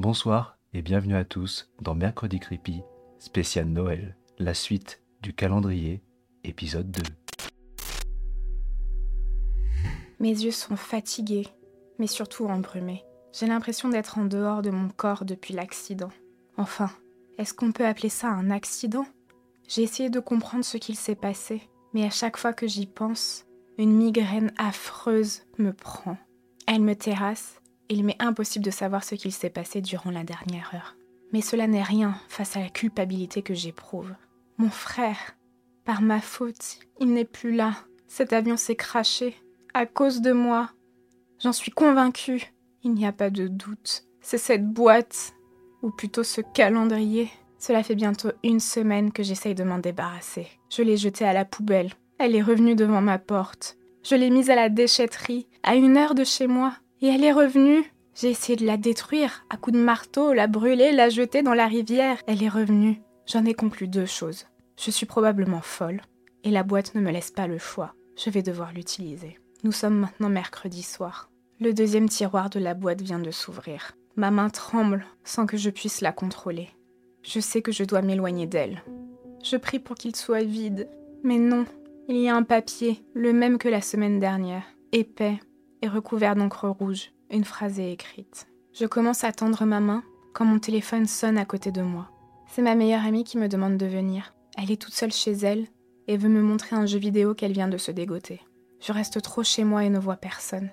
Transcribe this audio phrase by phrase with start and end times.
[0.00, 2.82] Bonsoir et bienvenue à tous dans Mercredi Creepy,
[3.18, 6.04] spécial Noël, la suite du calendrier,
[6.44, 7.02] épisode 2.
[10.20, 11.48] Mes yeux sont fatigués,
[11.98, 13.02] mais surtout embrumés.
[13.32, 16.12] J'ai l'impression d'être en dehors de mon corps depuis l'accident.
[16.56, 16.90] Enfin,
[17.36, 19.04] est-ce qu'on peut appeler ça un accident?
[19.66, 21.60] J'ai essayé de comprendre ce qu'il s'est passé,
[21.92, 23.46] mais à chaque fois que j'y pense,
[23.78, 26.16] une migraine affreuse me prend.
[26.68, 30.70] Elle me terrasse il m'est impossible de savoir ce qu'il s'est passé durant la dernière
[30.74, 30.96] heure.
[31.32, 34.14] Mais cela n'est rien face à la culpabilité que j'éprouve.
[34.56, 35.36] Mon frère,
[35.84, 37.74] par ma faute, il n'est plus là.
[38.06, 39.36] Cet avion s'est craché
[39.74, 40.70] à cause de moi.
[41.40, 42.52] J'en suis convaincue.
[42.82, 44.04] Il n'y a pas de doute.
[44.20, 45.34] C'est cette boîte,
[45.82, 47.28] ou plutôt ce calendrier.
[47.58, 50.46] Cela fait bientôt une semaine que j'essaye de m'en débarrasser.
[50.70, 51.92] Je l'ai jetée à la poubelle.
[52.18, 53.76] Elle est revenue devant ma porte.
[54.02, 56.74] Je l'ai mise à la déchetterie, à une heure de chez moi.
[57.00, 57.84] Et elle est revenue.
[58.14, 61.66] J'ai essayé de la détruire, à coups de marteau, la brûler, la jeter dans la
[61.66, 62.18] rivière.
[62.26, 63.00] Elle est revenue.
[63.26, 64.46] J'en ai conclu deux choses.
[64.76, 66.00] Je suis probablement folle,
[66.42, 67.94] et la boîte ne me laisse pas le choix.
[68.16, 69.38] Je vais devoir l'utiliser.
[69.62, 71.30] Nous sommes maintenant mercredi soir.
[71.60, 73.92] Le deuxième tiroir de la boîte vient de s'ouvrir.
[74.16, 76.68] Ma main tremble sans que je puisse la contrôler.
[77.22, 78.82] Je sais que je dois m'éloigner d'elle.
[79.44, 80.88] Je prie pour qu'il soit vide.
[81.22, 81.66] Mais non,
[82.08, 85.38] il y a un papier, le même que la semaine dernière, épais
[85.82, 87.12] et recouvert d'encre rouge.
[87.30, 88.48] Une phrase est écrite.
[88.72, 90.02] Je commence à tendre ma main
[90.34, 92.10] quand mon téléphone sonne à côté de moi.
[92.46, 94.34] C'est ma meilleure amie qui me demande de venir.
[94.56, 95.66] Elle est toute seule chez elle
[96.06, 98.40] et veut me montrer un jeu vidéo qu'elle vient de se dégoter.
[98.80, 100.70] Je reste trop chez moi et ne vois personne.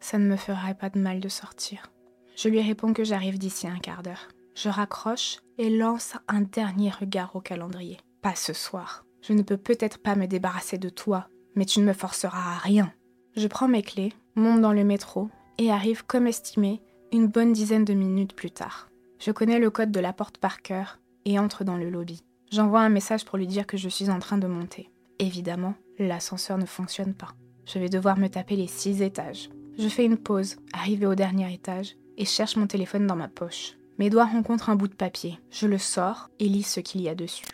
[0.00, 1.90] Ça ne me ferait pas de mal de sortir.
[2.36, 4.28] Je lui réponds que j'arrive d'ici un quart d'heure.
[4.54, 7.98] Je raccroche et lance un dernier regard au calendrier.
[8.22, 9.04] Pas ce soir.
[9.22, 12.58] Je ne peux peut-être pas me débarrasser de toi, mais tu ne me forceras à
[12.58, 12.92] rien.
[13.36, 16.82] Je prends mes clés, monte dans le métro et arrive comme estimé
[17.12, 18.88] une bonne dizaine de minutes plus tard.
[19.18, 22.22] Je connais le code de la porte par cœur et entre dans le lobby.
[22.52, 24.90] J'envoie un message pour lui dire que je suis en train de monter.
[25.18, 27.34] Évidemment, l'ascenseur ne fonctionne pas.
[27.64, 29.50] Je vais devoir me taper les six étages.
[29.78, 33.76] Je fais une pause, arrivé au dernier étage, et cherche mon téléphone dans ma poche.
[33.98, 35.38] Mes doigts rencontrent un bout de papier.
[35.50, 37.46] Je le sors et lis ce qu'il y a dessus.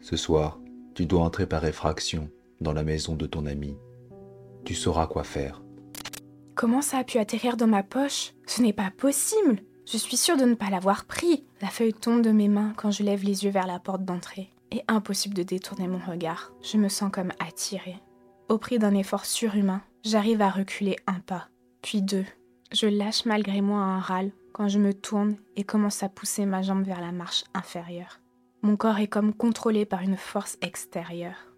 [0.00, 0.58] Ce soir,
[0.94, 3.76] tu dois entrer par effraction dans la maison de ton ami.
[4.64, 5.62] Tu sauras quoi faire.
[6.58, 8.32] Comment ça a pu atterrir dans ma poche?
[8.48, 11.44] Ce n'est pas possible Je suis sûre de ne pas l'avoir pris.
[11.62, 14.50] La feuille tombe de mes mains quand je lève les yeux vers la porte d'entrée.
[14.72, 16.50] Et impossible de détourner mon regard.
[16.62, 18.00] Je me sens comme attirée.
[18.48, 21.46] Au prix d'un effort surhumain, j'arrive à reculer un pas,
[21.80, 22.24] puis deux.
[22.72, 26.62] Je lâche malgré moi un râle quand je me tourne et commence à pousser ma
[26.62, 28.18] jambe vers la marche inférieure.
[28.62, 31.52] Mon corps est comme contrôlé par une force extérieure.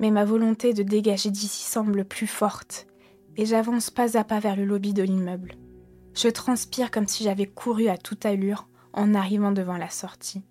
[0.00, 2.86] Mais ma volonté de dégager d'ici semble plus forte,
[3.36, 5.54] et j'avance pas à pas vers le lobby de l'immeuble.
[6.14, 10.44] Je transpire comme si j'avais couru à toute allure en arrivant devant la sortie.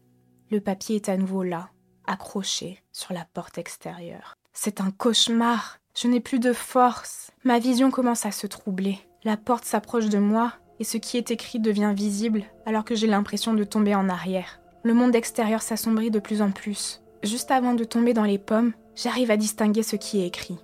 [0.51, 1.69] Le papier est à nouveau là,
[2.05, 4.35] accroché sur la porte extérieure.
[4.53, 5.79] C'est un cauchemar.
[5.95, 7.31] Je n'ai plus de force.
[7.43, 8.99] Ma vision commence à se troubler.
[9.23, 13.07] La porte s'approche de moi et ce qui est écrit devient visible alors que j'ai
[13.07, 14.59] l'impression de tomber en arrière.
[14.83, 17.01] Le monde extérieur s'assombrit de plus en plus.
[17.23, 20.57] Juste avant de tomber dans les pommes, j'arrive à distinguer ce qui est écrit.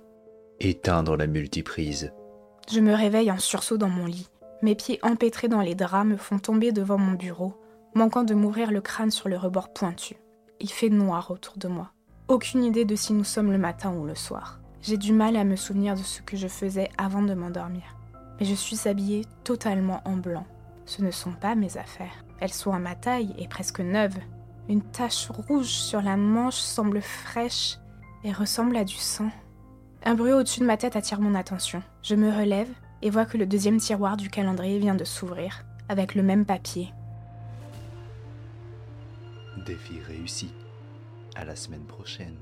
[0.62, 2.12] Éteindre la multiprise.
[2.70, 4.28] Je me réveille en sursaut dans mon lit.
[4.60, 7.54] Mes pieds empêtrés dans les draps me font tomber devant mon bureau,
[7.94, 10.16] manquant de m'ouvrir le crâne sur le rebord pointu.
[10.60, 11.92] Il fait noir autour de moi.
[12.28, 14.60] Aucune idée de si nous sommes le matin ou le soir.
[14.82, 17.96] J'ai du mal à me souvenir de ce que je faisais avant de m'endormir.
[18.38, 20.46] Mais je suis habillée totalement en blanc.
[20.84, 22.22] Ce ne sont pas mes affaires.
[22.38, 24.18] Elles sont à ma taille et presque neuves.
[24.68, 27.78] Une tache rouge sur la manche semble fraîche
[28.24, 29.30] et ressemble à du sang.
[30.02, 31.82] Un bruit au-dessus de ma tête attire mon attention.
[32.02, 32.70] Je me relève
[33.02, 36.92] et vois que le deuxième tiroir du calendrier vient de s'ouvrir, avec le même papier.
[39.66, 40.50] Défi réussi.
[41.36, 42.36] À la semaine prochaine.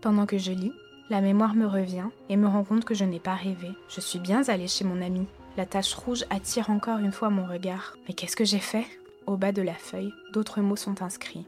[0.00, 0.72] Pendant que je lis,
[1.10, 3.68] la mémoire me revient et me rend compte que je n'ai pas rêvé.
[3.88, 5.26] Je suis bien allée chez mon ami.
[5.56, 7.96] La tache rouge attire encore une fois mon regard.
[8.06, 8.86] Mais qu'est-ce que j'ai fait?
[9.26, 11.46] Au bas de la feuille, d'autres mots sont inscrits.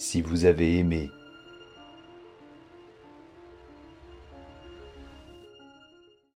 [0.00, 1.10] Si vous avez aimé